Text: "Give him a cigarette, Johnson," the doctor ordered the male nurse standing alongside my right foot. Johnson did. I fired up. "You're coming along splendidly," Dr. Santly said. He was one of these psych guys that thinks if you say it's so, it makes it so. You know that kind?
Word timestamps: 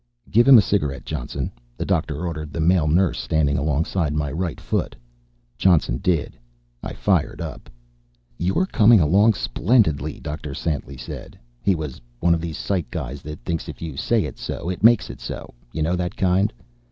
"Give 0.31 0.47
him 0.47 0.57
a 0.57 0.63
cigarette, 0.63 1.05
Johnson," 1.05 1.51
the 1.77 1.85
doctor 1.85 2.25
ordered 2.25 2.51
the 2.51 2.59
male 2.59 2.87
nurse 2.87 3.19
standing 3.19 3.55
alongside 3.55 4.13
my 4.15 4.31
right 4.31 4.59
foot. 4.59 4.95
Johnson 5.59 5.97
did. 5.97 6.35
I 6.81 6.93
fired 6.93 7.39
up. 7.39 7.69
"You're 8.39 8.65
coming 8.65 8.99
along 8.99 9.35
splendidly," 9.35 10.19
Dr. 10.19 10.55
Santly 10.55 10.97
said. 10.99 11.37
He 11.61 11.75
was 11.75 12.01
one 12.19 12.33
of 12.33 12.41
these 12.41 12.57
psych 12.57 12.89
guys 12.89 13.21
that 13.21 13.41
thinks 13.41 13.69
if 13.69 13.79
you 13.79 13.95
say 13.95 14.23
it's 14.25 14.41
so, 14.41 14.69
it 14.69 14.83
makes 14.83 15.11
it 15.11 15.19
so. 15.21 15.53
You 15.71 15.83
know 15.83 15.95
that 15.95 16.17
kind? 16.17 16.51